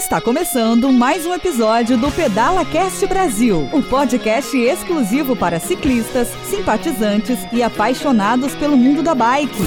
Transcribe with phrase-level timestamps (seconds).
[0.00, 7.38] Está começando mais um episódio do Pedala Cast Brasil, um podcast exclusivo para ciclistas, simpatizantes
[7.52, 9.62] e apaixonados pelo mundo da bike.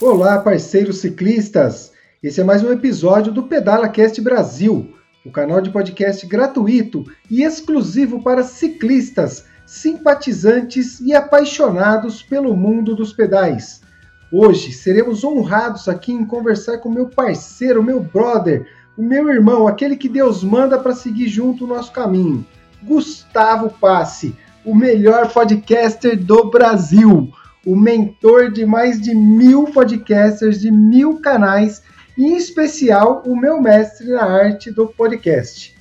[0.00, 1.92] Olá, parceiros ciclistas!
[2.22, 4.96] Esse é mais um episódio do Pedala Cast Brasil,
[5.26, 13.12] o canal de podcast gratuito e exclusivo para ciclistas, simpatizantes e apaixonados pelo mundo dos
[13.12, 13.86] pedais.
[14.30, 19.96] Hoje seremos honrados aqui em conversar com meu parceiro, meu brother, o meu irmão, aquele
[19.96, 22.44] que Deus manda para seguir junto o nosso caminho.
[22.82, 27.32] Gustavo Passe, o melhor podcaster do Brasil,
[27.64, 31.82] o mentor de mais de mil podcasters de mil canais,
[32.16, 35.74] e em especial o meu mestre na arte do podcast.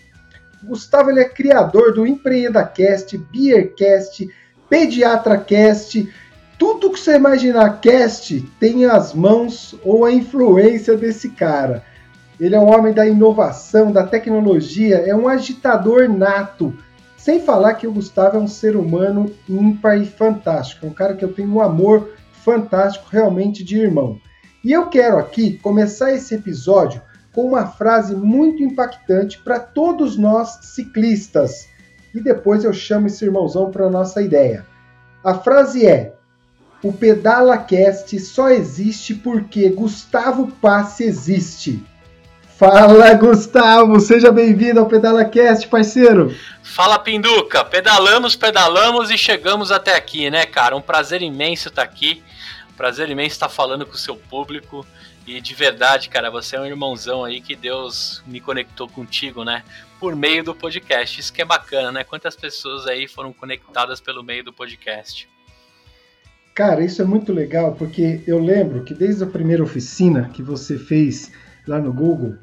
[0.63, 4.29] Gustavo ele é criador do EmpreendaCast, BeerCast,
[4.69, 6.07] PediatraCast,
[6.57, 11.83] tudo que você imaginar cast tem as mãos ou a influência desse cara.
[12.39, 16.75] Ele é um homem da inovação, da tecnologia, é um agitador nato.
[17.17, 21.15] Sem falar que o Gustavo é um ser humano ímpar e fantástico, é um cara
[21.15, 22.11] que eu tenho um amor
[22.43, 24.19] fantástico realmente de irmão.
[24.63, 27.01] E eu quero aqui começar esse episódio
[27.33, 31.67] com uma frase muito impactante para todos nós ciclistas.
[32.13, 34.65] E depois eu chamo esse irmãozão para a nossa ideia.
[35.23, 36.16] A frase é:
[36.83, 41.83] o PedalaCast só existe porque Gustavo Passe existe.
[42.57, 43.99] Fala, Gustavo!
[43.99, 46.35] Seja bem-vindo ao PedalaCast, parceiro!
[46.63, 47.63] Fala, Pinduca!
[47.63, 50.75] Pedalamos, pedalamos e chegamos até aqui, né, cara?
[50.75, 52.23] Um prazer imenso estar aqui.
[52.75, 54.85] Prazer imenso estar falando com o seu público.
[55.25, 59.63] E de verdade, cara, você é um irmãozão aí que Deus me conectou contigo, né?
[59.99, 61.19] Por meio do podcast.
[61.19, 62.03] Isso que é bacana, né?
[62.03, 65.27] Quantas pessoas aí foram conectadas pelo meio do podcast.
[66.57, 70.75] Cara, isso é muito legal porque eu lembro que desde a primeira oficina que você
[70.75, 71.31] fez
[71.67, 72.33] lá no Google,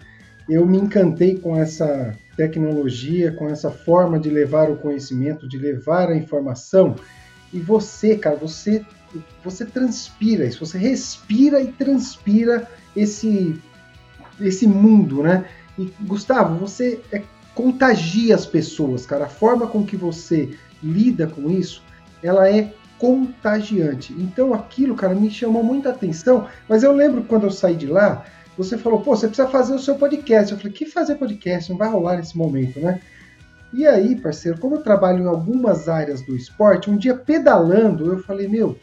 [0.49, 6.11] eu me encantei com essa tecnologia, com essa forma de levar o conhecimento, de levar
[6.11, 6.95] a informação.
[7.53, 8.87] E você, cara, você
[9.43, 13.61] você transpira isso, você respira e transpira esse
[14.41, 15.45] esse mundo, né?
[15.77, 17.21] E Gustavo, você é,
[17.53, 19.25] contagia as pessoas, cara.
[19.25, 20.51] A forma com que você
[20.81, 21.83] lida com isso,
[22.23, 22.73] ela é
[23.05, 24.15] contagiante.
[24.15, 26.49] Então aquilo, cara, me chamou muita atenção.
[26.67, 28.25] Mas eu lembro quando eu saí de lá,
[28.57, 30.53] você falou, pô, você precisa fazer o seu podcast.
[30.53, 31.71] Eu falei, que fazer podcast?
[31.71, 33.01] Não vai rolar nesse momento, né?
[33.75, 38.19] E aí, parceiro, como eu trabalho em algumas áreas do esporte, um dia pedalando, eu
[38.21, 38.79] falei, meu,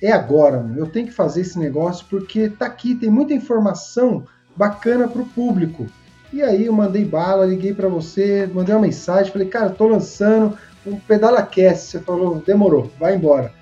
[0.00, 0.78] é agora, mano.
[0.78, 4.24] eu tenho que fazer esse negócio porque tá aqui, tem muita informação
[4.56, 5.86] bacana pro público.
[6.32, 10.56] E aí eu mandei bala, liguei para você, mandei uma mensagem, falei, cara, tô lançando,
[10.86, 11.86] um pedalacast.
[11.86, 13.52] Você falou, demorou, vai embora.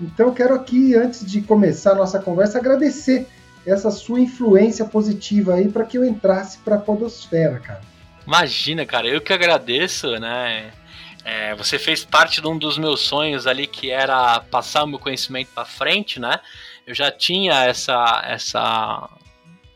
[0.00, 3.26] Então quero aqui, antes de começar a nossa conversa, agradecer
[3.66, 7.80] essa sua influência positiva aí para que eu entrasse para a podosfera, cara.
[8.26, 10.72] Imagina, cara, eu que agradeço, né?
[11.24, 14.98] É, você fez parte de um dos meus sonhos ali que era passar o meu
[14.98, 16.40] conhecimento para frente, né?
[16.86, 19.10] Eu já tinha essa essa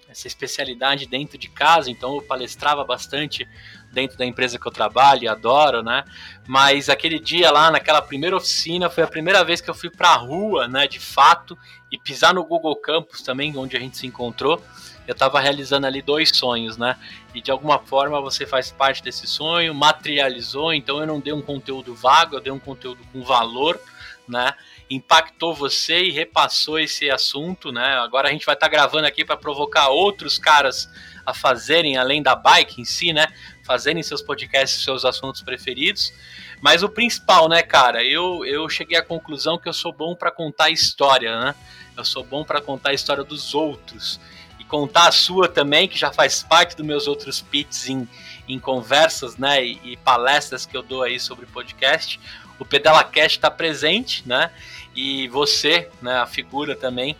[0.09, 3.47] essa especialidade dentro de casa, então eu palestrava bastante
[3.95, 6.05] dentro da empresa que eu trabalho e adoro, né?
[6.47, 10.15] Mas aquele dia lá, naquela primeira oficina, foi a primeira vez que eu fui pra
[10.17, 11.57] rua, né, de fato,
[11.91, 14.63] e pisar no Google Campus também, onde a gente se encontrou.
[15.07, 16.97] Eu estava realizando ali dois sonhos, né?
[17.35, 21.43] E de alguma forma você faz parte desse sonho, materializou, então eu não dei um
[21.43, 23.79] conteúdo vago, eu dei um conteúdo com valor,
[24.27, 24.55] né?
[24.89, 27.99] Impactou você e repassou esse assunto, né?
[27.99, 30.89] Agora a gente vai estar tá gravando aqui para provocar outros caras
[31.25, 33.27] a fazerem, além da bike em si, né?
[33.65, 36.13] Fazerem seus podcasts, seus assuntos preferidos.
[36.61, 38.05] Mas o principal, né, cara?
[38.05, 41.55] Eu, eu cheguei à conclusão que eu sou bom para contar história, né?
[41.97, 44.21] Eu sou bom para contar a história dos outros.
[44.59, 48.09] E contar a sua também, que já faz parte dos meus outros pits em,
[48.49, 49.65] em conversas, né?
[49.65, 52.21] E, e palestras que eu dou aí sobre podcast.
[52.59, 54.51] O PedalaCast está presente, né?
[54.95, 57.17] E você, né, a figura também,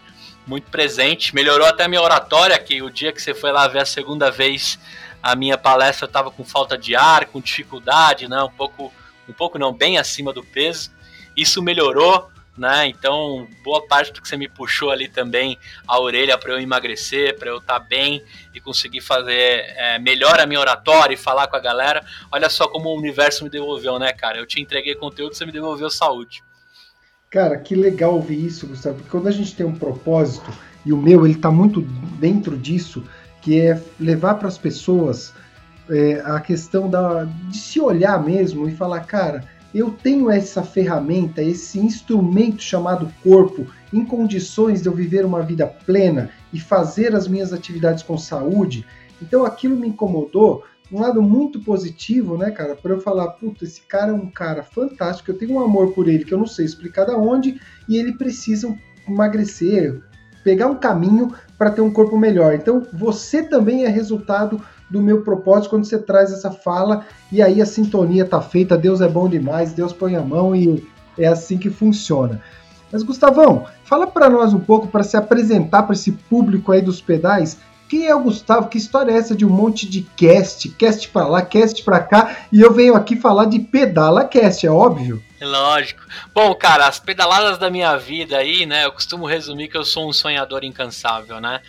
[0.47, 1.35] muito presente.
[1.35, 4.31] Melhorou até a minha oratória, que o dia que você foi lá ver a segunda
[4.31, 4.79] vez
[5.25, 8.43] a minha palestra estava com falta de ar, com dificuldade, né?
[8.43, 8.93] Um pouco,
[9.27, 10.91] um pouco não, bem acima do peso.
[11.35, 12.29] Isso melhorou,
[12.59, 12.87] né?
[12.89, 17.39] Então, boa parte do que você me puxou ali também a orelha para eu emagrecer,
[17.39, 18.23] para eu estar tá bem
[18.55, 22.05] e conseguir fazer é, melhor a minha oratória e falar com a galera.
[22.31, 24.37] Olha só como o universo me devolveu, né, cara?
[24.37, 26.45] Eu te entreguei conteúdo, você me devolveu saúde.
[27.31, 30.53] Cara, que legal ouvir isso, Gustavo, porque quando a gente tem um propósito,
[30.85, 31.81] e o meu, ele tá muito
[32.19, 33.05] dentro disso,
[33.41, 35.33] que é levar para as pessoas
[35.89, 39.45] é, a questão da, de se olhar mesmo e falar, cara,
[39.75, 45.67] eu tenho essa ferramenta, esse instrumento chamado corpo, em condições de eu viver uma vida
[45.67, 48.87] plena e fazer as minhas atividades com saúde.
[49.21, 53.81] Então aquilo me incomodou, um lado muito positivo, né, cara, para eu falar, puta, esse
[53.81, 56.65] cara é um cara fantástico, eu tenho um amor por ele que eu não sei
[56.65, 58.77] explicar da onde, e ele precisa
[59.09, 60.01] emagrecer,
[60.45, 62.55] pegar um caminho para ter um corpo melhor.
[62.55, 64.61] Então, você também é resultado
[64.91, 69.01] do meu propósito quando você traz essa fala e aí a sintonia tá feita, Deus
[69.01, 70.87] é bom demais, Deus põe a mão e
[71.19, 72.41] é assim que funciona.
[72.93, 77.01] Mas Gustavão, fala para nós um pouco para se apresentar para esse público aí dos
[77.01, 77.59] pedais.
[77.89, 78.69] Quem é o Gustavo?
[78.69, 82.37] Que história é essa de um monte de cast, cast para lá, cast para cá,
[82.53, 85.23] e eu venho aqui falar de pedala cast, é óbvio?
[85.45, 86.03] Lógico.
[86.33, 88.85] Bom, cara, as pedaladas da minha vida aí, né?
[88.85, 91.61] Eu costumo resumir que eu sou um sonhador incansável, né?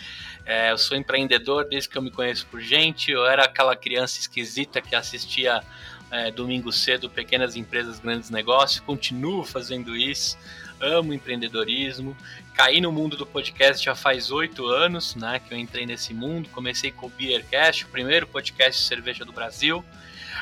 [0.46, 3.10] É, eu sou empreendedor desde que eu me conheço por gente.
[3.10, 5.62] Eu era aquela criança esquisita que assistia
[6.10, 8.80] é, domingo cedo Pequenas Empresas, Grandes Negócios.
[8.80, 10.38] Continuo fazendo isso.
[10.80, 12.16] Amo empreendedorismo.
[12.54, 15.40] Caí no mundo do podcast já faz oito anos, né?
[15.40, 16.48] Que eu entrei nesse mundo.
[16.50, 19.84] Comecei com o Beercast, o primeiro podcast de cerveja do Brasil.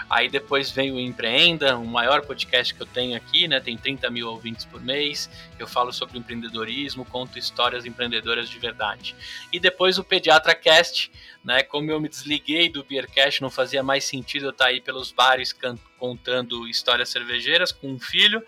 [0.09, 3.61] Aí depois vem o Empreenda, o maior podcast que eu tenho aqui, né?
[3.61, 5.31] Tem 30 mil ouvintes por mês.
[5.59, 9.17] Eu falo sobre empreendedorismo, conto histórias empreendedoras de verdade.
[9.53, 11.11] E depois o Pediatra Cast,
[11.45, 11.63] né?
[11.63, 15.55] Como eu me desliguei do Beercast, não fazia mais sentido eu estar aí pelos bares
[15.99, 18.43] contando histórias cervejeiras com um filho.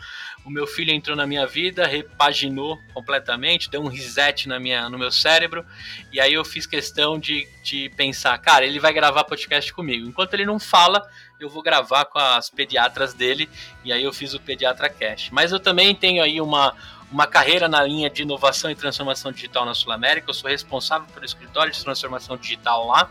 [0.44, 4.98] O meu filho entrou na minha vida, repaginou completamente, deu um reset na minha, no
[4.98, 5.64] meu cérebro.
[6.12, 10.06] E aí eu fiz questão de, de pensar, cara, ele vai gravar podcast comigo.
[10.06, 11.06] Enquanto ele não fala,
[11.38, 13.48] eu vou gravar com as pediatras dele.
[13.84, 15.32] E aí eu fiz o Pediatra Cast.
[15.32, 16.74] Mas eu também tenho aí uma
[17.10, 20.28] uma carreira na linha de inovação e transformação digital na Sul América.
[20.30, 23.08] Eu sou responsável pelo escritório de transformação digital lá.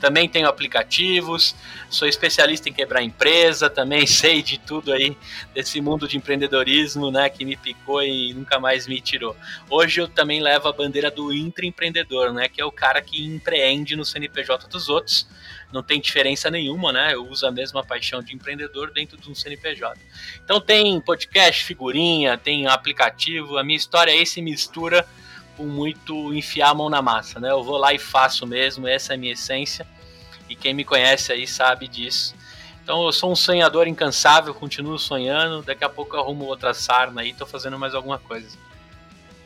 [0.00, 1.54] Também tenho aplicativos,
[1.88, 5.16] sou especialista em quebrar empresa, também sei de tudo aí
[5.54, 9.36] desse mundo de empreendedorismo, né, que me picou e nunca mais me tirou.
[9.70, 13.96] Hoje eu também levo a bandeira do intraempreendedor, né, que é o cara que empreende
[13.96, 15.26] no CNPJ dos outros.
[15.72, 17.12] Não tem diferença nenhuma, né?
[17.12, 19.98] Eu uso a mesma paixão de empreendedor dentro de um CNPJ.
[20.44, 23.58] Então tem podcast, figurinha, tem aplicativo.
[23.58, 25.06] A minha história é esse mistura
[25.56, 27.50] com muito enfiar a mão na massa, né?
[27.50, 29.86] Eu vou lá e faço mesmo, essa é a minha essência.
[30.48, 32.34] E quem me conhece aí sabe disso.
[32.82, 35.62] Então eu sou um sonhador incansável, continuo sonhando.
[35.62, 38.56] Daqui a pouco arrumo outra sarna aí, tô fazendo mais alguma coisa.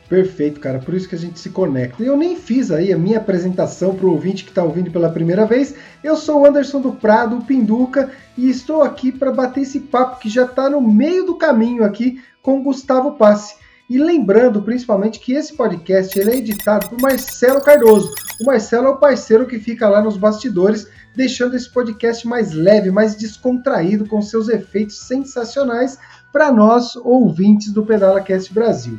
[0.07, 0.77] Perfeito, cara.
[0.77, 2.03] Por isso que a gente se conecta.
[2.03, 5.45] Eu nem fiz aí a minha apresentação para o ouvinte que está ouvindo pela primeira
[5.45, 5.73] vez.
[6.03, 10.19] Eu sou o Anderson do Prado, o Pinduca, e estou aqui para bater esse papo
[10.19, 13.55] que já está no meio do caminho aqui com Gustavo Passe.
[13.91, 18.09] E lembrando, principalmente, que esse podcast ele é editado por Marcelo Cardoso.
[18.39, 22.89] O Marcelo é o parceiro que fica lá nos bastidores, deixando esse podcast mais leve,
[22.89, 25.99] mais descontraído, com seus efeitos sensacionais
[26.31, 28.97] para nós, ouvintes do Pedala Cast Brasil.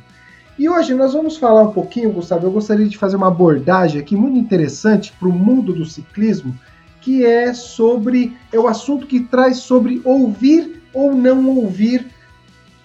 [0.58, 4.14] E hoje nós vamos falar um pouquinho, Gustavo, eu gostaria de fazer uma abordagem aqui
[4.14, 6.54] muito interessante para o mundo do ciclismo,
[7.00, 12.11] que é sobre, é o assunto que traz sobre ouvir ou não ouvir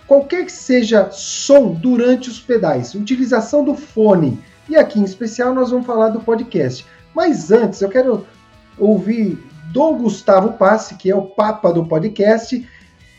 [0.08, 4.40] qualquer que seja som durante os pedais, utilização do fone.
[4.70, 6.86] E aqui em especial nós vamos falar do podcast.
[7.14, 8.26] Mas antes eu quero
[8.78, 9.38] ouvir
[9.72, 12.68] do Gustavo Passe, que é o papa do podcast,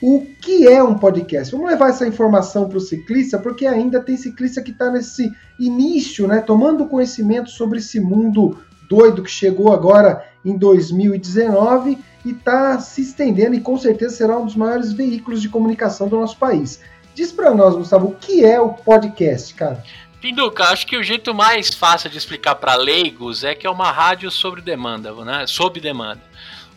[0.01, 1.53] o que é um podcast.
[1.53, 6.27] Vamos levar essa informação para o ciclista, porque ainda tem ciclista que está nesse início,
[6.27, 8.59] né, tomando conhecimento sobre esse mundo
[8.89, 14.47] doido que chegou agora em 2019 e está se estendendo e com certeza será um
[14.47, 16.81] dos maiores veículos de comunicação do nosso país.
[17.15, 19.83] Diz para nós, Gustavo, o que é o podcast, cara?
[20.21, 23.91] Pinduca, acho que o jeito mais fácil de explicar para leigos é que é uma
[23.91, 25.47] rádio sobre demanda, né?
[25.47, 26.21] Sob demanda.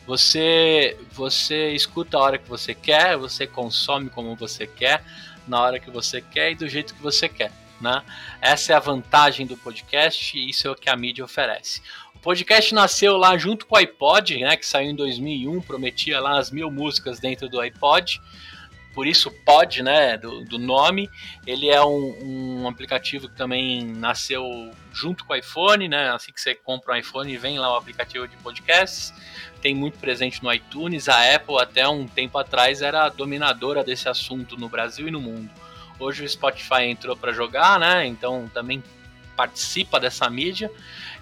[0.06, 5.04] Você você escuta a hora que você quer, você consome como você quer,
[5.48, 7.52] na hora que você quer e do jeito que você quer.
[7.80, 8.04] Né?
[8.40, 11.82] Essa é a vantagem do podcast e isso é o que a mídia oferece
[12.22, 16.52] podcast nasceu lá junto com o iPod, né, que saiu em 2001, prometia lá as
[16.52, 18.22] mil músicas dentro do iPod.
[18.94, 21.10] Por isso Pod, né, do, do nome.
[21.48, 24.44] Ele é um, um, aplicativo que também nasceu
[24.92, 26.10] junto com o iPhone, né?
[26.10, 29.14] Assim que você compra um iPhone, vem lá o aplicativo de podcasts.
[29.62, 31.08] Tem muito presente no iTunes.
[31.08, 35.50] A Apple até um tempo atrás era dominadora desse assunto no Brasil e no mundo.
[35.98, 38.06] Hoje o Spotify entrou para jogar, né?
[38.06, 38.84] Então também
[39.38, 40.70] participa dessa mídia.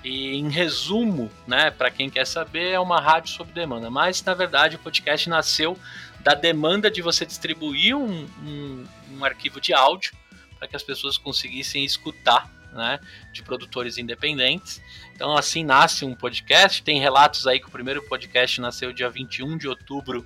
[0.03, 3.89] E em resumo, né, para quem quer saber, é uma rádio sob demanda.
[3.89, 5.77] Mas na verdade o podcast nasceu
[6.21, 10.13] da demanda de você distribuir um, um, um arquivo de áudio
[10.57, 12.99] para que as pessoas conseguissem escutar, né,
[13.33, 14.81] de produtores independentes.
[15.13, 16.81] Então assim nasce um podcast.
[16.83, 20.25] Tem relatos aí que o primeiro podcast nasceu dia 21 de outubro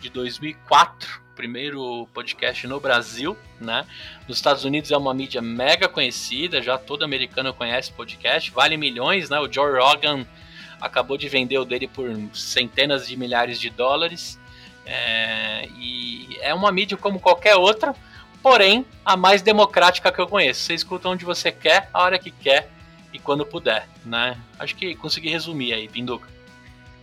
[0.00, 3.86] de 2004 primeiro podcast no Brasil, né?
[4.26, 9.30] Nos Estados Unidos é uma mídia mega conhecida, já todo americano conhece podcast, vale milhões,
[9.30, 9.38] né?
[9.38, 10.26] O Joe Rogan
[10.80, 14.36] acabou de vender o dele por centenas de milhares de dólares.
[14.84, 17.94] É, e é uma mídia como qualquer outra,
[18.42, 20.62] porém a mais democrática que eu conheço.
[20.62, 22.68] Você escuta onde você quer, a hora que quer
[23.12, 24.36] e quando puder, né?
[24.58, 26.37] Acho que consegui resumir aí, Pinduca.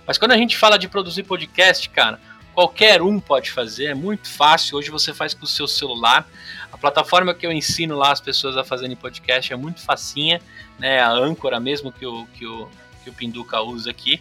[0.07, 2.21] Mas quando a gente fala de produzir podcast, cara,
[2.55, 6.27] qualquer um pode fazer, é muito fácil, hoje você faz com o seu celular.
[6.73, 10.41] A plataforma que eu ensino lá as pessoas a fazerem podcast é muito facinha,
[10.79, 12.69] né, a âncora mesmo que o, que o,
[13.07, 14.21] que o Pinduca usa aqui.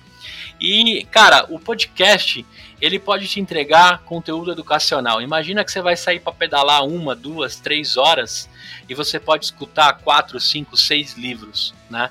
[0.61, 2.45] E, cara, o podcast,
[2.79, 5.21] ele pode te entregar conteúdo educacional.
[5.21, 8.47] Imagina que você vai sair para pedalar uma, duas, três horas
[8.87, 12.09] e você pode escutar quatro, cinco, seis livros, né?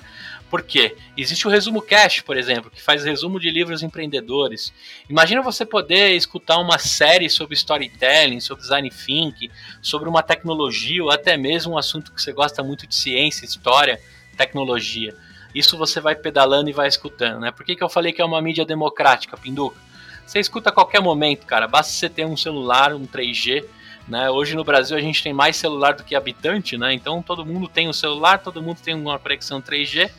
[0.50, 0.96] Por quê?
[1.16, 4.72] Existe o Resumo Cash, por exemplo, que faz resumo de livros empreendedores.
[5.08, 9.50] Imagina você poder escutar uma série sobre storytelling, sobre design thinking,
[9.82, 14.00] sobre uma tecnologia ou até mesmo um assunto que você gosta muito de ciência, história,
[14.36, 15.16] tecnologia.
[15.54, 17.50] Isso você vai pedalando e vai escutando, né?
[17.50, 19.78] Por que, que eu falei que é uma mídia democrática, Pinduca?
[20.26, 21.68] Você escuta a qualquer momento, cara.
[21.68, 23.64] Basta você ter um celular, um 3G,
[24.08, 24.30] né?
[24.30, 26.92] Hoje no Brasil a gente tem mais celular do que habitante, né?
[26.92, 30.11] Então todo mundo tem um celular, todo mundo tem uma conexão 3G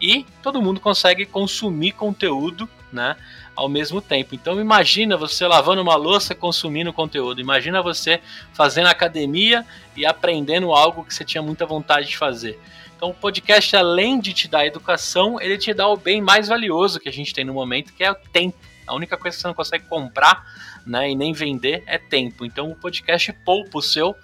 [0.00, 3.16] e todo mundo consegue consumir conteúdo, né?
[3.56, 4.34] Ao mesmo tempo.
[4.34, 7.40] Então imagina você lavando uma louça consumindo conteúdo.
[7.40, 8.20] Imagina você
[8.52, 9.64] fazendo academia
[9.96, 12.60] e aprendendo algo que você tinha muita vontade de fazer.
[12.98, 16.98] Então o podcast, além de te dar educação, ele te dá o bem mais valioso
[16.98, 18.58] que a gente tem no momento, que é o tempo.
[18.88, 20.44] A única coisa que você não consegue comprar
[20.84, 22.44] né, e nem vender é tempo.
[22.44, 24.16] Então o podcast poupa o seu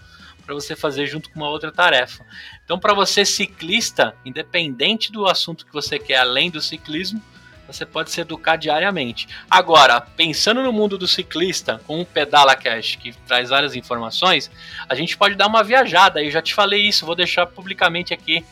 [0.44, 2.26] para você fazer junto com uma outra tarefa.
[2.64, 7.22] Então, para você ciclista, independente do assunto que você quer além do ciclismo,
[7.66, 9.28] você pode se educar diariamente.
[9.48, 14.50] Agora, pensando no mundo do ciclista, com o Pedala Cash, que traz várias informações,
[14.88, 16.22] a gente pode dar uma viajada.
[16.22, 18.44] Eu já te falei isso, vou deixar publicamente aqui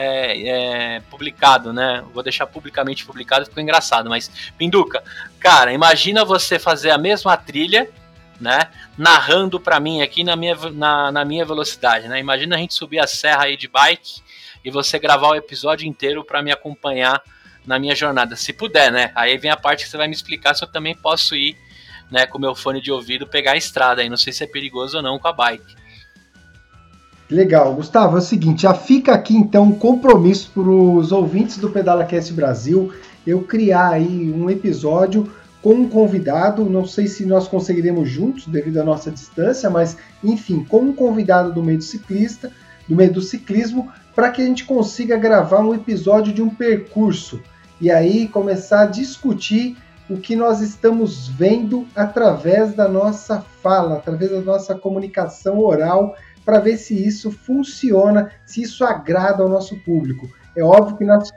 [0.00, 2.04] é, é, publicado, né?
[2.12, 4.08] Vou deixar publicamente publicado, ficou engraçado.
[4.08, 5.02] Mas, Pinduca,
[5.38, 7.88] cara, imagina você fazer a mesma trilha,
[8.40, 8.68] né?
[8.96, 12.18] Narrando para mim aqui na minha, na, na minha velocidade, né?
[12.18, 14.22] Imagina a gente subir a serra aí de bike
[14.64, 17.22] e você gravar o episódio inteiro para me acompanhar
[17.66, 19.12] na minha jornada, se puder, né?
[19.14, 21.56] Aí vem a parte que você vai me explicar se eu também posso ir,
[22.10, 24.96] né, com meu fone de ouvido pegar a estrada aí, não sei se é perigoso
[24.96, 25.79] ou não com a bike.
[27.30, 27.74] Legal.
[27.74, 32.32] Gustavo, é o seguinte, já fica aqui então um compromisso para os ouvintes do PedalaCast
[32.32, 32.92] Brasil,
[33.24, 35.30] eu criar aí um episódio
[35.62, 40.64] com um convidado, não sei se nós conseguiremos juntos devido à nossa distância, mas enfim,
[40.64, 42.50] com um convidado do meio do ciclista,
[42.88, 47.40] do meio do ciclismo, para que a gente consiga gravar um episódio de um percurso
[47.80, 49.76] e aí começar a discutir
[50.08, 56.16] o que nós estamos vendo através da nossa fala, através da nossa comunicação oral
[56.50, 60.28] para ver se isso funciona, se isso agrada ao nosso público.
[60.56, 61.30] É óbvio que nas,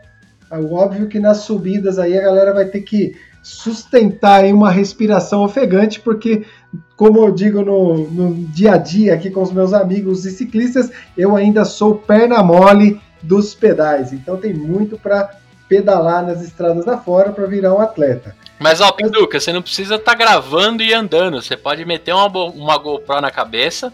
[0.50, 5.44] é óbvio que nas subidas aí a galera vai ter que sustentar aí uma respiração
[5.44, 6.48] ofegante, porque,
[6.96, 10.90] como eu digo no, no dia a dia aqui com os meus amigos e ciclistas,
[11.16, 14.12] eu ainda sou perna mole dos pedais.
[14.14, 15.30] Então tem muito para
[15.70, 18.36] pedalar nas estradas da fora para virar um atleta.
[18.58, 21.40] Mas, ó, Pinduca, você não precisa estar tá gravando e andando.
[21.40, 23.94] Você pode meter uma, uma GoPro na cabeça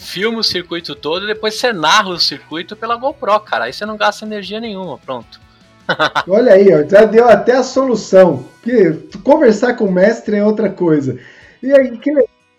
[0.00, 3.66] filma o circuito todo e depois você narra o circuito pela GoPro, cara.
[3.66, 5.38] Aí você não gasta energia nenhuma, pronto.
[6.26, 8.44] Olha aí, ó, já deu até a solução.
[8.62, 8.92] Que
[9.22, 11.18] conversar com o mestre é outra coisa.
[11.62, 12.10] E aí, que,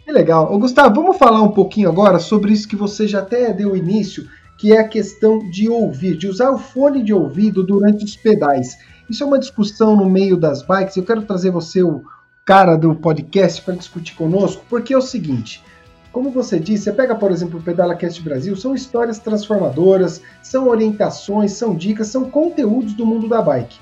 [0.05, 0.53] que legal.
[0.53, 4.27] Ô, Gustavo, vamos falar um pouquinho agora sobre isso que você já até deu início,
[4.57, 8.77] que é a questão de ouvir, de usar o fone de ouvido durante os pedais.
[9.09, 10.95] Isso é uma discussão no meio das bikes.
[10.95, 12.03] Eu quero trazer você, o
[12.45, 15.63] cara do podcast, para discutir conosco, porque é o seguinte:
[16.11, 20.67] como você disse, você pega, por exemplo, o Pedala Cast Brasil, são histórias transformadoras, são
[20.67, 23.79] orientações, são dicas, são conteúdos do mundo da bike.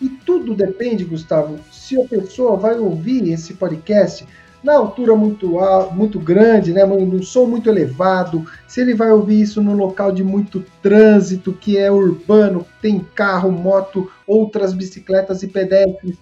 [0.00, 4.26] E tudo depende, Gustavo, se a pessoa vai ouvir esse podcast
[4.62, 5.58] na altura muito,
[5.92, 10.24] muito grande, né, num som muito elevado, se ele vai ouvir isso num local de
[10.24, 16.16] muito trânsito, que é urbano, tem carro, moto, outras bicicletas e pedestres,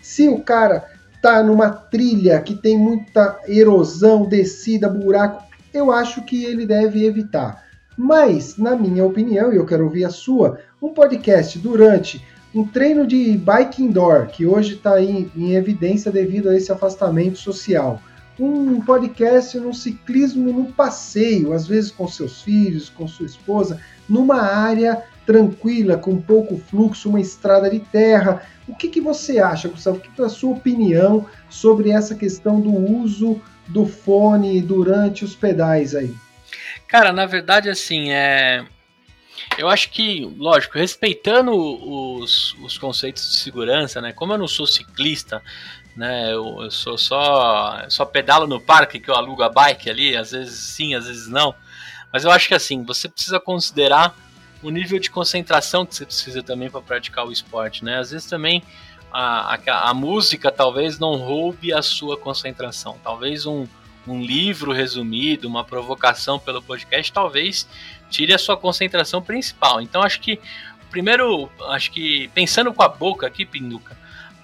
[0.00, 6.44] se o cara tá numa trilha que tem muita erosão, descida, buraco, eu acho que
[6.44, 7.64] ele deve evitar.
[7.96, 13.06] Mas, na minha opinião, e eu quero ouvir a sua, um podcast durante um treino
[13.06, 18.00] de bike indoor, que hoje está em, em, evidência devido a esse afastamento social.
[18.38, 24.40] Um podcast no ciclismo, no passeio, às vezes com seus filhos, com sua esposa, numa
[24.40, 28.42] área tranquila, com pouco fluxo, uma estrada de terra.
[28.66, 29.98] O que, que você acha, Gustavo?
[29.98, 35.34] O que é a sua opinião sobre essa questão do uso do fone durante os
[35.34, 36.14] pedais aí?
[36.86, 38.64] Cara, na verdade, assim, é,
[39.58, 44.12] eu acho que, lógico, respeitando os, os conceitos de segurança, né?
[44.12, 45.42] Como eu não sou ciclista,
[45.98, 46.32] né?
[46.32, 50.30] Eu, eu, sou só só pedalo no parque que eu alugo a bike ali, às
[50.30, 51.52] vezes sim, às vezes não.
[52.12, 54.14] Mas eu acho que assim, você precisa considerar
[54.62, 57.98] o nível de concentração que você precisa também para praticar o esporte, né?
[57.98, 58.62] Às vezes também
[59.12, 62.96] a, a, a, música talvez não roube a sua concentração.
[63.02, 63.66] Talvez um,
[64.06, 67.68] um livro resumido, uma provocação pelo podcast, talvez
[68.08, 69.80] tire a sua concentração principal.
[69.80, 70.40] Então acho que
[70.90, 73.96] primeiro, acho que pensando com a boca aqui, Pinduca,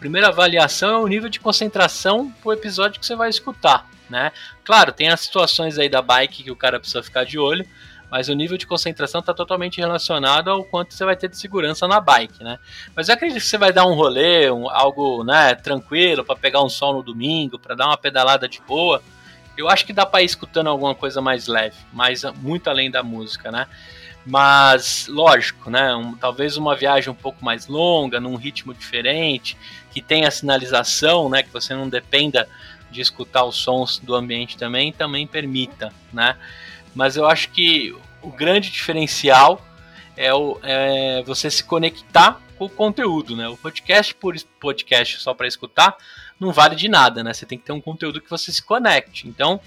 [0.05, 4.33] primeira avaliação é o nível de concentração pro episódio que você vai escutar, né?
[4.63, 7.67] Claro, tem as situações aí da bike que o cara precisa ficar de olho,
[8.11, 11.89] mas o nível de concentração está totalmente relacionado ao quanto você vai ter de segurança
[11.89, 12.59] na bike, né?
[12.95, 16.63] Mas eu acredito que você vai dar um rolê, um, algo, né, tranquilo para pegar
[16.63, 19.03] um sol no domingo, para dar uma pedalada de boa
[19.57, 23.03] eu acho que dá para ir escutando alguma coisa mais leve, mais muito além da
[23.03, 23.67] música, né?
[24.27, 25.95] Mas, lógico, né?
[25.95, 29.57] Um, talvez uma viagem um pouco mais longa, num ritmo diferente,
[29.91, 31.43] que tenha sinalização, né?
[31.43, 32.49] Que você não dependa
[32.91, 36.37] de escutar os sons do ambiente também, também permita, né?
[36.95, 39.61] Mas eu acho que o grande diferencial
[40.17, 43.49] é, o, é você se conectar com o conteúdo, né?
[43.49, 45.97] O podcast por podcast só para escutar
[46.39, 47.35] não vale de nada, né?
[47.35, 49.29] Você tem que ter um conteúdo que você se conecte.
[49.29, 49.61] Então,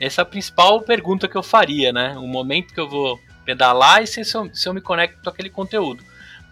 [0.00, 2.16] essa é a principal pergunta que eu faria, né?
[2.16, 5.50] O momento que eu vou pedalar e se eu, se eu me conecto com aquele
[5.50, 6.02] conteúdo.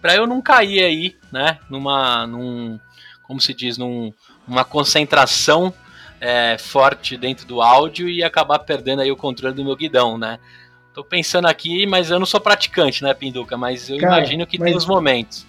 [0.00, 1.59] Para eu não cair aí, né?
[1.68, 2.26] Numa.
[2.26, 2.81] Num,
[3.22, 3.76] como se diz?
[3.76, 4.12] Num,
[4.46, 5.72] uma concentração
[6.20, 10.38] é, forte dentro do áudio e acabar perdendo aí o controle do meu guidão, né?
[10.92, 13.57] Tô pensando aqui, mas eu não sou praticante, né, Pinduca?
[13.57, 15.46] Mas eu Cara, imagino que mas, tem os momentos.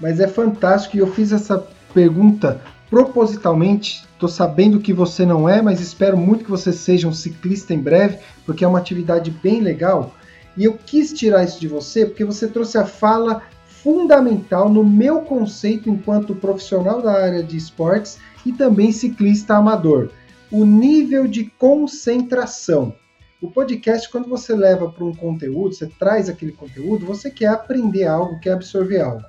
[0.00, 4.04] Mas é fantástico e eu fiz essa pergunta propositalmente.
[4.14, 7.78] Estou sabendo que você não é, mas espero muito que você seja um ciclista em
[7.78, 10.14] breve, porque é uma atividade bem legal.
[10.56, 15.22] E eu quis tirar isso de você porque você trouxe a fala fundamental no meu
[15.22, 20.10] conceito enquanto profissional da área de esportes e também ciclista amador.
[20.50, 22.94] O nível de concentração.
[23.40, 28.06] O podcast, quando você leva para um conteúdo, você traz aquele conteúdo, você quer aprender
[28.06, 29.24] algo, quer absorver algo.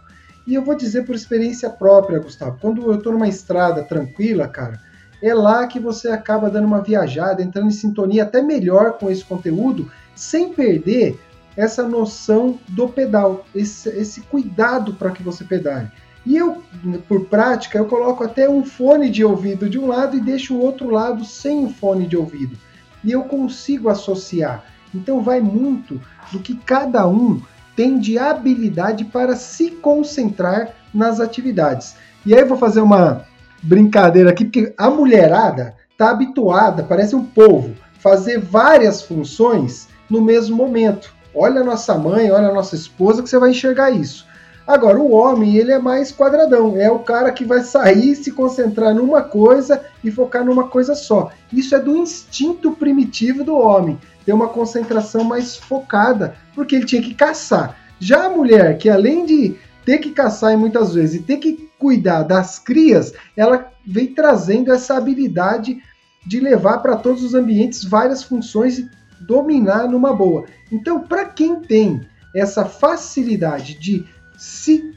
[0.45, 4.79] E eu vou dizer por experiência própria, Gustavo, quando eu estou numa estrada tranquila, cara,
[5.21, 9.23] é lá que você acaba dando uma viajada, entrando em sintonia até melhor com esse
[9.23, 11.19] conteúdo, sem perder
[11.55, 15.89] essa noção do pedal, esse, esse cuidado para que você pedale.
[16.25, 16.63] E eu,
[17.07, 20.61] por prática, eu coloco até um fone de ouvido de um lado e deixo o
[20.61, 22.57] outro lado sem o fone de ouvido.
[23.03, 24.63] E eu consigo associar.
[24.95, 25.99] Então vai muito
[26.31, 27.41] do que cada um
[27.75, 31.95] tem de habilidade para se concentrar nas atividades.
[32.25, 33.25] E aí eu vou fazer uma
[33.61, 40.55] brincadeira aqui, porque a mulherada está habituada, parece um povo, fazer várias funções no mesmo
[40.55, 41.13] momento.
[41.33, 44.25] Olha a nossa mãe, olha a nossa esposa, que você vai enxergar isso.
[44.65, 46.77] Agora, o homem, ele é mais quadradão.
[46.77, 51.31] É o cara que vai sair, se concentrar numa coisa e focar numa coisa só.
[51.51, 53.99] Isso é do instinto primitivo do homem.
[54.25, 57.77] Ter uma concentração mais focada, porque ele tinha que caçar.
[57.99, 62.23] Já a mulher, que além de ter que caçar muitas vezes e ter que cuidar
[62.23, 65.81] das crias, ela vem trazendo essa habilidade
[66.25, 68.89] de levar para todos os ambientes várias funções e
[69.25, 70.45] dominar numa boa.
[70.71, 72.01] Então, para quem tem
[72.35, 74.05] essa facilidade de
[74.37, 74.93] se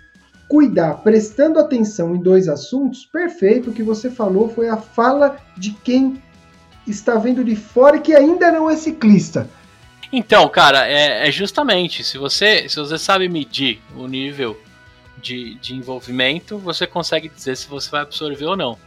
[0.49, 5.73] cuidar, prestando atenção em dois assuntos, perfeito, o que você falou foi a fala de
[5.73, 6.23] quem
[6.87, 9.49] está vendo de fora e que ainda não é ciclista.
[10.13, 14.57] Então, cara, é, é, justamente, se você, se você sabe medir o nível
[15.21, 18.79] de, de envolvimento, você consegue dizer se você vai absorver ou não.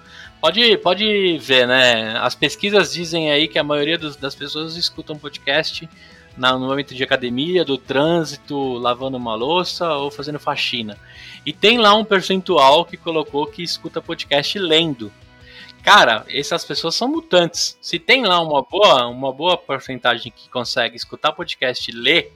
[0.41, 2.17] Pode, pode ver, né?
[2.17, 5.89] As pesquisas dizem aí que a maioria dos, das pessoas escutam podcast
[6.37, 10.97] na, no momento de academia, do trânsito, lavando uma louça ou fazendo faxina.
[11.45, 15.11] E tem lá um percentual que colocou que escuta podcast lendo.
[15.83, 17.77] Cara, essas pessoas são mutantes.
[17.81, 22.33] Se tem lá uma boa, uma boa porcentagem que consegue escutar podcast e ler,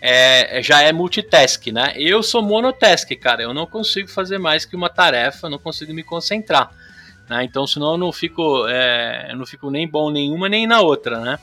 [0.00, 1.92] é, já é multitask, né?
[1.96, 3.42] Eu sou monotask, cara.
[3.42, 6.70] Eu não consigo fazer mais que uma tarefa, não consigo me concentrar.
[7.28, 7.44] Né?
[7.44, 11.20] Então, senão eu não fico, é, eu não fico nem bom nenhuma nem na outra,
[11.20, 11.38] né?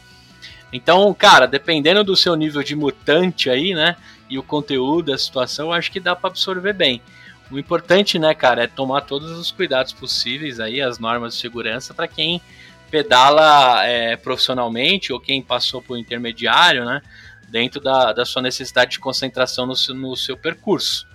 [0.71, 3.95] Então, cara, dependendo do seu nível de mutante aí, né?
[4.29, 7.01] E o conteúdo, a situação, eu acho que dá para absorver bem.
[7.51, 11.93] O importante, né, cara, é tomar todos os cuidados possíveis aí, as normas de segurança
[11.93, 12.41] para quem
[12.89, 17.01] pedala é, profissionalmente ou quem passou por intermediário, né?
[17.49, 21.07] Dentro da, da sua necessidade de concentração no no seu percurso.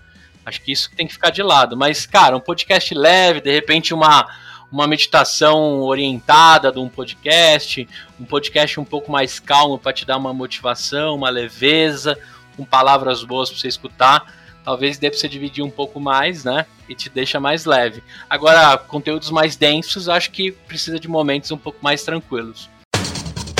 [0.46, 1.76] Acho que isso tem que ficar de lado.
[1.76, 4.26] Mas, cara, um podcast leve, de repente uma
[4.70, 7.88] uma meditação orientada de um podcast,
[8.20, 12.18] um podcast um pouco mais calmo para te dar uma motivação, uma leveza,
[12.56, 14.34] com palavras boas para você escutar.
[14.64, 16.66] Talvez dê para você dividir um pouco mais, né?
[16.88, 18.02] E te deixa mais leve.
[18.28, 22.68] Agora, conteúdos mais densos, acho que precisa de momentos um pouco mais tranquilos.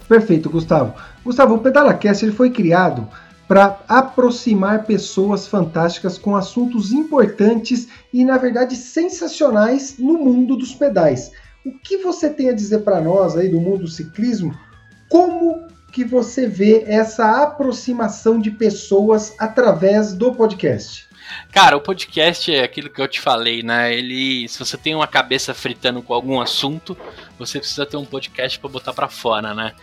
[0.09, 0.95] Perfeito, Gustavo.
[1.25, 3.09] Gustavo, o PedalaCast ele foi criado
[3.53, 11.33] para aproximar pessoas fantásticas com assuntos importantes e, na verdade, sensacionais no mundo dos pedais.
[11.63, 14.59] O que você tem a dizer para nós aí do mundo do ciclismo?
[15.07, 21.07] Como que você vê essa aproximação de pessoas através do podcast?
[21.53, 23.95] Cara, o podcast é aquilo que eu te falei, né?
[23.95, 26.97] Ele, se você tem uma cabeça fritando com algum assunto,
[27.39, 29.75] você precisa ter um podcast para botar para fora, né?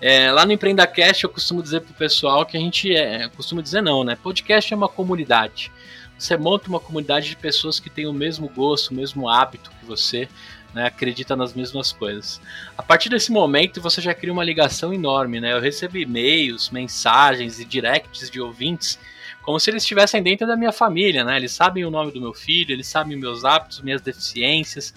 [0.00, 3.28] É, lá no EmpreendaCast eu costumo dizer pro pessoal que a gente é.
[3.30, 4.16] Costumo dizer não, né?
[4.16, 5.72] Podcast é uma comunidade.
[6.18, 9.86] Você monta uma comunidade de pessoas que têm o mesmo gosto, o mesmo hábito que
[9.86, 10.28] você,
[10.72, 12.40] né, acredita nas mesmas coisas.
[12.76, 15.52] A partir desse momento você já cria uma ligação enorme, né?
[15.52, 18.98] Eu recebo e-mails, mensagens e directs de ouvintes
[19.42, 21.36] como se eles estivessem dentro da minha família, né?
[21.36, 24.92] Eles sabem o nome do meu filho, eles sabem meus hábitos, minhas deficiências,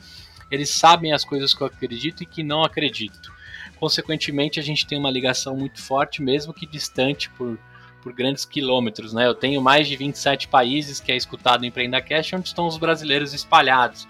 [0.49, 3.31] eles sabem as coisas que eu acredito e que não acredito
[3.79, 7.57] consequentemente a gente tem uma ligação muito forte, mesmo que distante por,
[8.01, 9.13] por grandes quilômetros.
[9.13, 9.25] Né?
[9.25, 13.33] Eu tenho mais de 27 países que é escutado em Cash, onde estão os brasileiros
[13.33, 14.07] espalhados.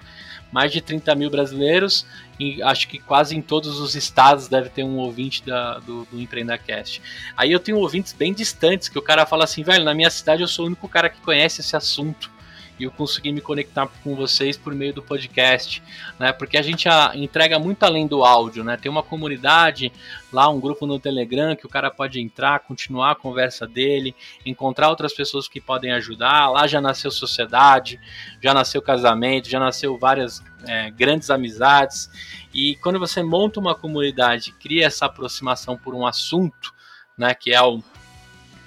[0.51, 2.07] Mais de 30 mil brasileiros,
[2.39, 6.27] e acho que quase em todos os estados deve ter um ouvinte da, do, do
[6.65, 6.99] Cash.
[7.37, 10.41] Aí eu tenho ouvintes bem distantes, que o cara fala assim, velho, na minha cidade
[10.41, 12.31] eu sou o único cara que conhece esse assunto
[12.79, 15.83] e eu consegui me conectar com vocês por meio do podcast,
[16.17, 16.31] né?
[16.31, 18.77] Porque a gente a, entrega muito além do áudio, né?
[18.77, 19.91] Tem uma comunidade
[20.31, 24.15] lá, um grupo no Telegram que o cara pode entrar, continuar a conversa dele,
[24.45, 26.49] encontrar outras pessoas que podem ajudar.
[26.49, 27.99] Lá já nasceu sociedade,
[28.41, 32.09] já nasceu casamento, já nasceu várias é, grandes amizades.
[32.53, 36.73] E quando você monta uma comunidade, cria essa aproximação por um assunto,
[37.17, 37.33] né?
[37.33, 37.83] Que é o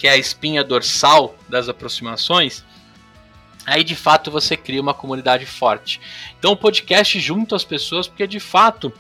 [0.03, 2.65] que é a espinha dorsal das aproximações,
[3.67, 6.01] aí de fato você cria uma comunidade forte.
[6.39, 8.93] Então o podcast junto às pessoas, porque de fato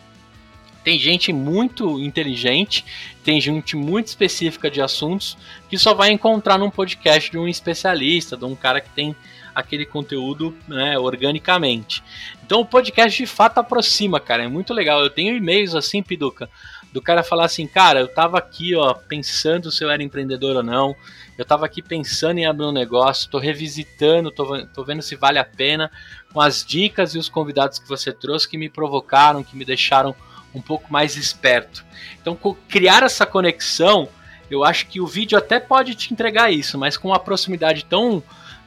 [0.85, 2.85] tem gente muito inteligente,
[3.22, 5.37] tem gente muito específica de assuntos
[5.68, 9.14] que só vai encontrar num podcast de um especialista, de um cara que tem
[9.54, 12.02] aquele conteúdo né, organicamente.
[12.44, 15.00] Então o podcast de fato aproxima, cara, é muito legal.
[15.00, 16.48] Eu tenho e-mails assim, Piduca,
[16.92, 20.62] do cara falar assim, cara, eu tava aqui, ó, pensando se eu era empreendedor ou
[20.62, 20.94] não,
[21.38, 25.38] eu tava aqui pensando em abrir um negócio, tô revisitando, tô, tô vendo se vale
[25.38, 25.90] a pena,
[26.32, 30.14] com as dicas e os convidados que você trouxe que me provocaram, que me deixaram
[30.54, 31.84] um pouco mais esperto.
[32.20, 32.38] Então,
[32.68, 34.08] criar essa conexão,
[34.50, 38.22] eu acho que o vídeo até pode te entregar isso, mas com uma proximidade tão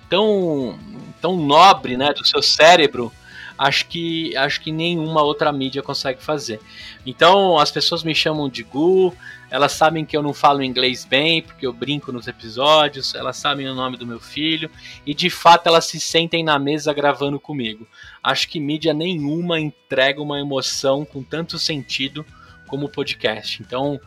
[0.09, 0.77] tão
[1.21, 3.11] tão nobre, né, do seu cérebro,
[3.57, 6.59] acho que acho que nenhuma outra mídia consegue fazer.
[7.05, 9.13] Então as pessoas me chamam de Gu,
[9.49, 13.67] elas sabem que eu não falo inglês bem porque eu brinco nos episódios, elas sabem
[13.67, 14.69] o nome do meu filho
[15.05, 17.87] e de fato elas se sentem na mesa gravando comigo.
[18.21, 22.25] Acho que mídia nenhuma entrega uma emoção com tanto sentido
[22.67, 23.61] como o podcast.
[23.63, 23.99] Então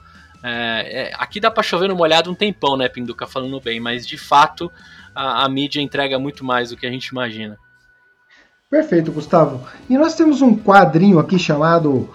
[0.43, 4.07] é, é, aqui dá para chover no molhado um tempão, né, Pinduca falando bem, mas
[4.07, 4.71] de fato
[5.19, 7.59] a, a mídia entrega muito mais do que a gente imagina.
[8.71, 9.67] Perfeito, Gustavo.
[9.91, 12.09] E nós temos um quadrinho aqui chamado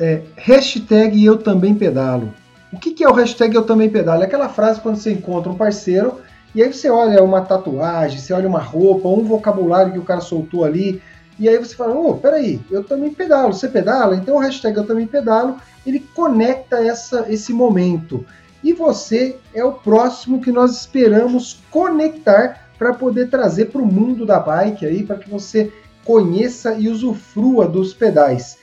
[0.00, 2.32] é, hashtag Eu Também Pedalo.
[2.72, 4.22] O que, que é o hashtag Eu Também Pedalo?
[4.22, 6.20] É aquela frase quando você encontra um parceiro
[6.54, 10.20] e aí você olha uma tatuagem, você olha uma roupa, um vocabulário que o cara
[10.20, 11.02] soltou ali,
[11.38, 14.16] e aí você fala, ô, oh, peraí, eu também pedalo, você pedala?
[14.16, 18.24] Então o hashtag Eu Também Pedalo, ele conecta essa, esse momento.
[18.62, 24.24] E você é o próximo que nós esperamos conectar para poder trazer para o mundo
[24.24, 25.72] da bike aí, para que você
[26.04, 28.58] conheça e usufrua dos pedais.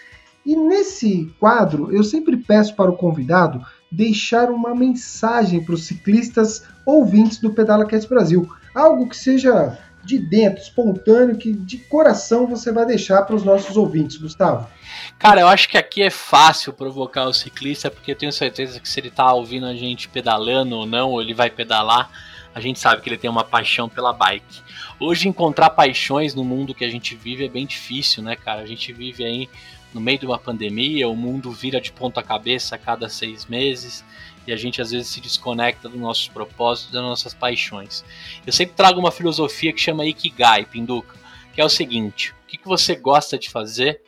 [0.45, 6.63] E nesse quadro, eu sempre peço para o convidado deixar uma mensagem para os ciclistas
[6.85, 9.77] ouvintes do Pedala Cast Brasil, algo que seja
[10.09, 14.67] de dentro, espontâneo, que de coração você vai deixar para os nossos ouvintes, Gustavo.
[15.19, 18.89] Cara, eu acho que aqui é fácil provocar o ciclista, porque eu tenho certeza que
[18.89, 22.09] se ele está ouvindo a gente pedalando ou não, ou ele vai pedalar,
[22.55, 24.61] a gente sabe que ele tem uma paixão pela bike.
[24.99, 28.61] Hoje encontrar paixões no mundo que a gente vive é bem difícil, né, cara?
[28.61, 29.47] A gente vive aí
[29.93, 34.03] no meio de uma pandemia, o mundo vira de ponta cabeça a cada seis meses
[34.49, 38.03] e a gente às vezes se desconecta dos nossos propósitos, das nossas paixões.
[38.45, 41.15] Eu sempre trago uma filosofia que chama Ikigai, Pinduca,
[41.53, 44.01] que é o seguinte: o que, você gosta de fazer,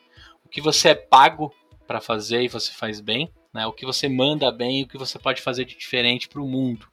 [0.43, 1.53] o que você é pago
[1.85, 3.67] para fazer e você faz bem, né?
[3.67, 6.47] o que você manda bem e o que você pode fazer de diferente para o
[6.47, 6.87] mundo.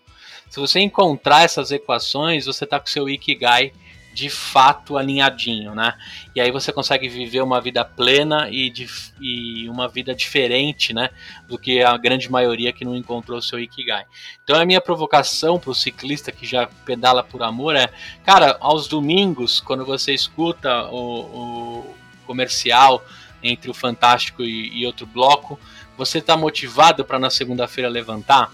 [0.51, 3.73] Se você encontrar essas equações, você está com seu Ikigai
[4.19, 5.95] de fato alinhadinho, né?
[6.35, 8.89] E aí você consegue viver uma vida plena e, de,
[9.21, 11.11] e uma vida diferente, né?
[11.47, 14.05] Do que a grande maioria que não encontrou o seu Ikigai.
[14.43, 17.93] Então a minha provocação para o ciclista que já pedala por amor é,
[18.25, 21.95] cara, aos domingos, quando você escuta o, o
[22.27, 23.05] comercial
[23.41, 25.61] entre o Fantástico e, e outro bloco,
[25.97, 28.51] você está motivado para na segunda-feira levantar?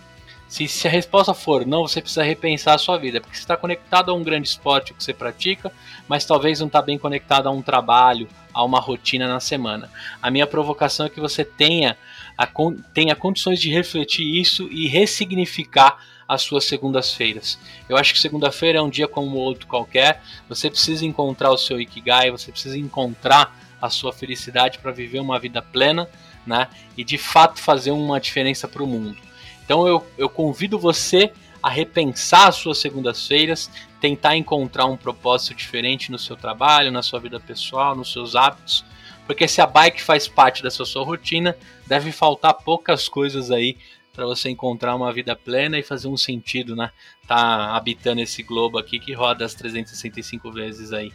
[0.55, 3.57] Se, se, a resposta for não, você precisa repensar a sua vida, porque você está
[3.57, 5.73] conectado a um grande esporte que você pratica,
[6.07, 9.91] mas talvez não está bem conectado a um trabalho, a uma rotina na semana.
[10.23, 11.99] A minha provocação é que você tenha,
[12.39, 12.49] a,
[12.95, 17.59] tenha condições de refletir isso e ressignificar as suas segundas-feiras.
[17.89, 21.81] Eu acho que segunda-feira é um dia como outro qualquer, você precisa encontrar o seu
[21.81, 26.09] Ikigai, você precisa encontrar a sua felicidade para viver uma vida plena,
[26.47, 26.69] né?
[26.97, 29.34] E de fato fazer uma diferença para o mundo.
[29.65, 36.13] Então eu, eu convido você a repensar as suas segundas-feiras, tentar encontrar um propósito diferente
[36.13, 38.85] no seu trabalho, na sua vida pessoal, nos seus hábitos,
[39.27, 43.79] porque se a bike faz parte dessa sua rotina, deve faltar poucas coisas aí
[44.13, 46.91] para você encontrar uma vida plena e fazer um sentido, né?
[47.27, 51.13] Tá habitando esse globo aqui que roda as 365 vezes aí.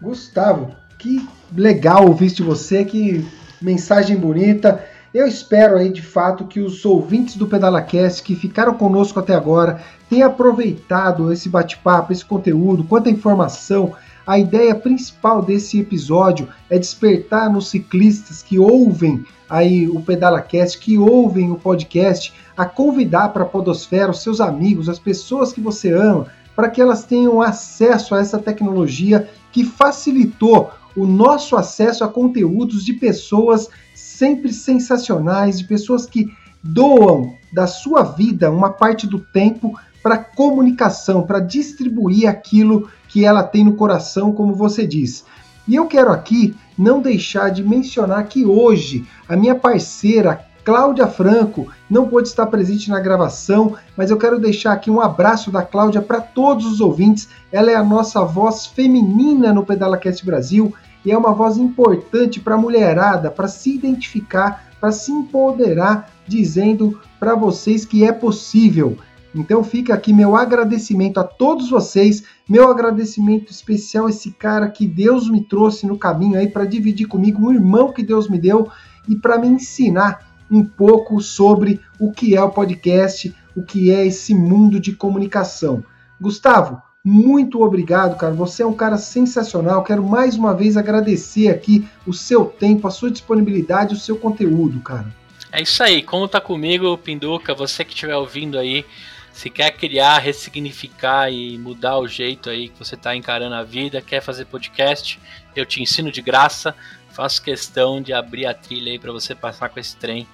[0.00, 3.24] Gustavo, que legal ouvir de você, que
[3.60, 4.84] mensagem bonita.
[5.14, 9.82] Eu espero aí de fato que os ouvintes do PedalaCast que ficaram conosco até agora
[10.08, 13.92] tenham aproveitado esse bate-papo, esse conteúdo, quanta informação.
[14.26, 20.96] A ideia principal desse episódio é despertar nos ciclistas que ouvem aí o PedalaCast, que
[20.96, 25.92] ouvem o podcast, a convidar para a Podosfera os seus amigos, as pessoas que você
[25.92, 32.08] ama, para que elas tenham acesso a essa tecnologia que facilitou o nosso acesso a
[32.08, 33.68] conteúdos de pessoas
[34.12, 41.22] sempre sensacionais, de pessoas que doam da sua vida uma parte do tempo para comunicação,
[41.22, 45.24] para distribuir aquilo que ela tem no coração, como você diz.
[45.66, 51.68] E eu quero aqui não deixar de mencionar que hoje a minha parceira Cláudia Franco
[51.90, 56.00] não pôde estar presente na gravação, mas eu quero deixar aqui um abraço da Cláudia
[56.00, 57.28] para todos os ouvintes.
[57.50, 60.72] Ela é a nossa voz feminina no PedalaCast Brasil
[61.04, 67.00] e é uma voz importante para a mulherada, para se identificar, para se empoderar, dizendo
[67.18, 68.96] para vocês que é possível.
[69.34, 74.86] Então fica aqui meu agradecimento a todos vocês, meu agradecimento especial a esse cara que
[74.86, 78.68] Deus me trouxe no caminho aí para dividir comigo, um irmão que Deus me deu
[79.08, 84.06] e para me ensinar um pouco sobre o que é o podcast, o que é
[84.06, 85.82] esse mundo de comunicação.
[86.20, 88.32] Gustavo, muito obrigado, cara.
[88.34, 89.82] Você é um cara sensacional.
[89.82, 94.80] Quero mais uma vez agradecer aqui o seu tempo, a sua disponibilidade, o seu conteúdo,
[94.80, 95.06] cara.
[95.50, 96.02] É isso aí.
[96.02, 97.54] Conta comigo, Pinduca.
[97.54, 98.84] Você que estiver ouvindo aí,
[99.32, 104.02] Se quer criar, ressignificar e mudar o jeito aí que você está encarando a vida,
[104.02, 105.18] quer fazer podcast,
[105.56, 106.74] eu te ensino de graça.
[107.10, 110.26] Faço questão de abrir a trilha aí para você passar com esse trem.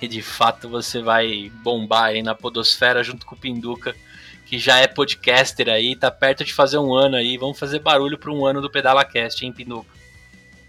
[0.00, 3.96] E de fato você vai bombar aí na podosfera junto com o Pinduca,
[4.54, 7.36] que já é podcaster aí, tá perto de fazer um ano aí.
[7.36, 9.88] Vamos fazer barulho para um ano do PedalaCast, hein, Pinduca?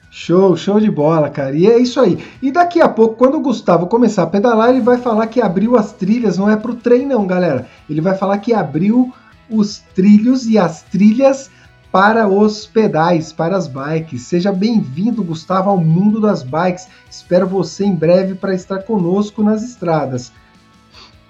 [0.10, 1.56] Show, show de bola, cara.
[1.56, 2.18] E é isso aí.
[2.42, 5.78] E daqui a pouco, quando o Gustavo começar a pedalar, ele vai falar que abriu
[5.78, 7.68] as trilhas, não é pro trem não, galera.
[7.88, 9.14] Ele vai falar que abriu
[9.48, 11.52] os trilhos e as trilhas
[11.92, 14.24] para os pedais, para as bikes.
[14.24, 16.88] Seja bem-vindo, Gustavo, ao mundo das bikes.
[17.12, 20.32] Espero você em breve para estar conosco nas estradas.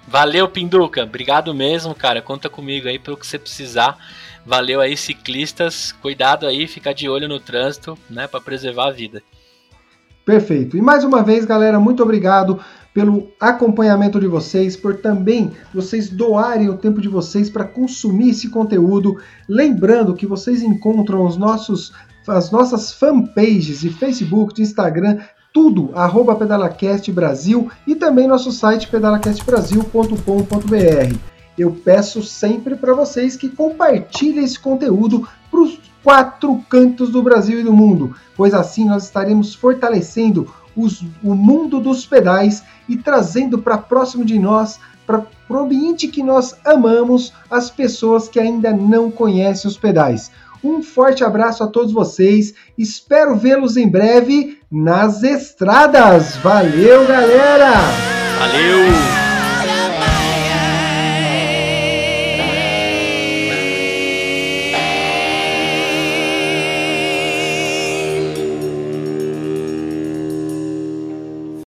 [0.06, 1.02] Valeu, Pinduca.
[1.02, 2.22] Obrigado mesmo, cara.
[2.22, 3.98] Conta comigo aí pelo que você precisar.
[4.44, 5.90] Valeu aí, ciclistas.
[5.90, 9.22] Cuidado aí, fica de olho no trânsito, né, para preservar a vida.
[10.24, 10.76] Perfeito.
[10.76, 12.60] E mais uma vez, galera, muito obrigado
[12.94, 18.48] pelo acompanhamento de vocês, por também vocês doarem o tempo de vocês para consumir esse
[18.48, 19.20] conteúdo.
[19.48, 21.92] Lembrando que vocês encontram os nossos
[22.26, 25.20] as nossas fanpages de Facebook, de Instagram,
[25.56, 31.16] tudo, arroba PedalaCast Brasil e também nosso site pedalacastbrasil.com.br
[31.56, 37.58] eu peço sempre para vocês que compartilhem esse conteúdo para os quatro cantos do Brasil
[37.58, 43.58] e do mundo, pois assim nós estaremos fortalecendo os, o mundo dos pedais e trazendo
[43.58, 49.10] para próximo de nós, para o ambiente que nós amamos, as pessoas que ainda não
[49.10, 50.30] conhecem os pedais.
[50.62, 52.54] Um forte abraço a todos vocês.
[52.76, 56.36] Espero vê-los em breve nas estradas.
[56.36, 57.72] Valeu, galera!
[58.38, 59.25] Valeu!